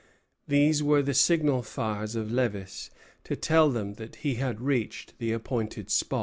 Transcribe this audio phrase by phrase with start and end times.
[0.47, 2.89] These were the signal fires of Lévis,
[3.23, 6.19] to tell them that he had reached the appointed spot.